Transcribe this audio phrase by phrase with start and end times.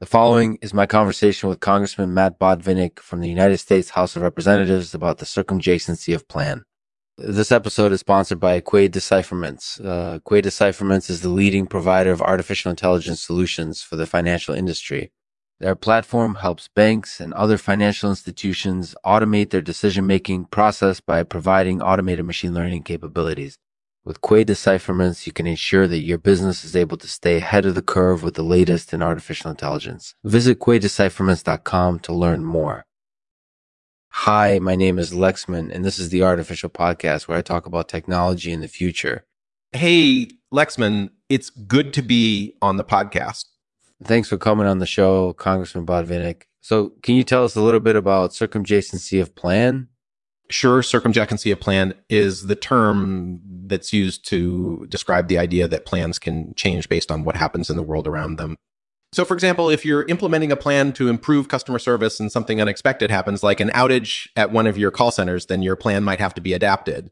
[0.00, 4.22] The following is my conversation with Congressman Matt Botvinick from the United States House of
[4.22, 6.62] Representatives about the circumjacency of plan.
[7.18, 9.78] This episode is sponsored by Quade Decipherments.
[9.78, 15.12] Uh, Decipherments is the leading provider of artificial intelligence solutions for the financial industry.
[15.58, 21.82] Their platform helps banks and other financial institutions automate their decision making process by providing
[21.82, 23.58] automated machine learning capabilities.
[24.02, 27.74] With Quade decipherments, you can ensure that your business is able to stay ahead of
[27.74, 30.14] the curve with the latest in artificial intelligence.
[30.24, 32.86] Visit QuadeDecipherments.com to learn more.
[34.12, 37.90] Hi, my name is Lexman, and this is the Artificial Podcast where I talk about
[37.90, 39.26] technology in the future.
[39.72, 43.44] Hey, Lexman, it's good to be on the podcast.
[44.02, 46.44] Thanks for coming on the show, Congressman Botvinick.
[46.62, 49.88] So, can you tell us a little bit about circumjacency of plan?
[50.50, 56.18] Sure, circumjacency of plan is the term that's used to describe the idea that plans
[56.18, 58.56] can change based on what happens in the world around them.
[59.12, 63.10] So, for example, if you're implementing a plan to improve customer service and something unexpected
[63.10, 66.34] happens, like an outage at one of your call centers, then your plan might have
[66.34, 67.10] to be adapted.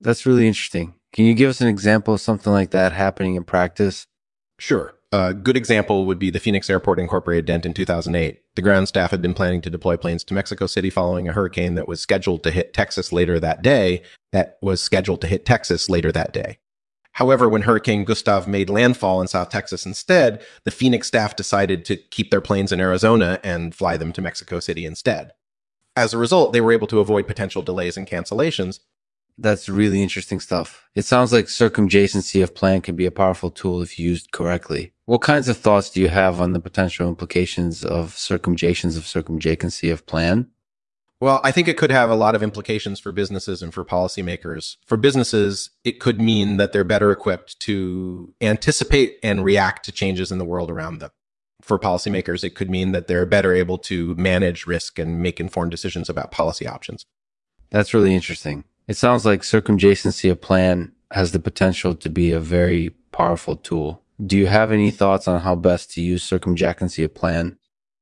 [0.00, 0.94] That's really interesting.
[1.12, 4.06] Can you give us an example of something like that happening in practice?
[4.58, 4.94] Sure.
[5.12, 8.42] A good example would be the Phoenix Airport Incorporated dent in 2008.
[8.54, 11.74] The ground staff had been planning to deploy planes to Mexico City following a hurricane
[11.74, 15.90] that was scheduled to hit Texas later that day, that was scheduled to hit Texas
[15.90, 16.58] later that day.
[17.14, 21.96] However, when Hurricane Gustav made landfall in South Texas instead, the Phoenix staff decided to
[21.96, 25.32] keep their planes in Arizona and fly them to Mexico City instead.
[25.96, 28.78] As a result, they were able to avoid potential delays and cancellations,
[29.40, 30.88] that's really interesting stuff.
[30.94, 34.92] It sounds like circumjacency of plan can be a powerful tool if used correctly.
[35.06, 39.92] What kinds of thoughts do you have on the potential implications of circumjacency of circumjacency
[39.92, 40.48] of plan?
[41.20, 44.76] Well, I think it could have a lot of implications for businesses and for policymakers.
[44.86, 50.32] For businesses, it could mean that they're better equipped to anticipate and react to changes
[50.32, 51.10] in the world around them.
[51.60, 55.70] For policymakers, it could mean that they're better able to manage risk and make informed
[55.70, 57.04] decisions about policy options.
[57.70, 58.64] That's really interesting.
[58.90, 64.02] It sounds like circumjacency of plan has the potential to be a very powerful tool.
[64.26, 67.56] Do you have any thoughts on how best to use circumjacency of plan?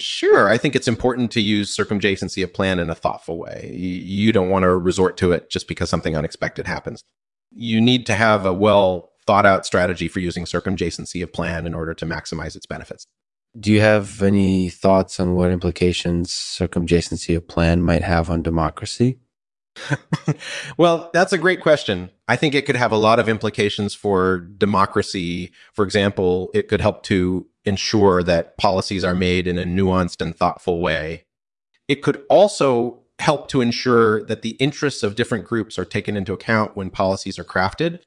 [0.00, 0.48] Sure.
[0.48, 3.72] I think it's important to use circumjacency of plan in a thoughtful way.
[3.72, 7.04] You don't want to resort to it just because something unexpected happens.
[7.52, 11.74] You need to have a well thought out strategy for using circumjacency of plan in
[11.74, 13.06] order to maximize its benefits.
[13.56, 19.20] Do you have any thoughts on what implications circumjacency of plan might have on democracy?
[20.76, 22.10] well, that's a great question.
[22.28, 25.52] I think it could have a lot of implications for democracy.
[25.72, 30.36] For example, it could help to ensure that policies are made in a nuanced and
[30.36, 31.24] thoughtful way.
[31.88, 36.32] It could also help to ensure that the interests of different groups are taken into
[36.32, 38.00] account when policies are crafted.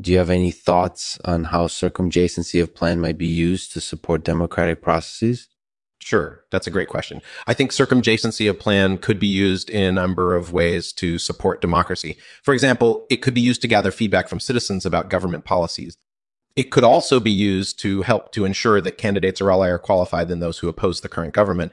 [0.00, 4.24] Do you have any thoughts on how circumjacency of plan might be used to support
[4.24, 5.48] democratic processes?
[6.06, 7.20] Sure, that's a great question.
[7.48, 11.60] I think circumjacency of plan could be used in a number of ways to support
[11.60, 12.16] democracy.
[12.44, 15.96] For example, it could be used to gather feedback from citizens about government policies.
[16.54, 20.28] It could also be used to help to ensure that candidates are all higher qualified
[20.28, 21.72] than those who oppose the current government.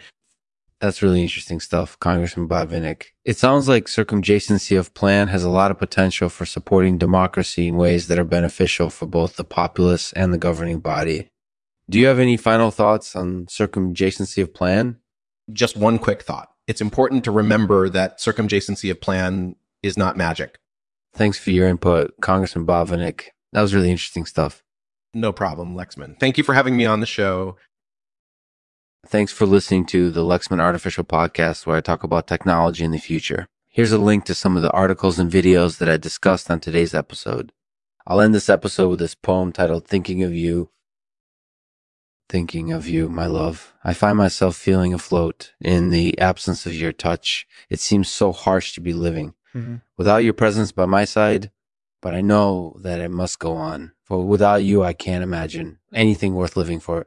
[0.80, 3.04] That's really interesting stuff, Congressman Botvinick.
[3.24, 7.78] It sounds like circumjacency of plan has a lot of potential for supporting democracy in
[7.78, 11.30] ways that are beneficial for both the populace and the governing body.
[11.90, 14.98] Do you have any final thoughts on circumjacency of plan?
[15.52, 16.50] Just one quick thought.
[16.66, 20.60] It's important to remember that circumjacency of plan is not magic.
[21.14, 23.26] Thanks for your input, Congressman Botvinick.
[23.52, 24.64] That was really interesting stuff.
[25.14, 26.18] No problem, Lexman.
[26.20, 27.58] Thank you for having me on the show.
[29.06, 32.98] Thanks for listening to the Lexman Artificial Podcast, where I talk about technology in the
[32.98, 33.46] future.
[33.68, 36.94] Here's a link to some of the articles and videos that I discussed on today's
[36.94, 37.52] episode.
[38.08, 40.70] I'll end this episode with this poem titled Thinking of You
[42.34, 43.76] thinking of you, my love.
[43.84, 47.46] I find myself feeling afloat in the absence of your touch.
[47.70, 49.76] It seems so harsh to be living mm-hmm.
[50.00, 51.52] without your presence by my side,
[52.02, 53.92] but I know that it must go on.
[54.02, 57.06] For without you, I can't imagine anything worth living for.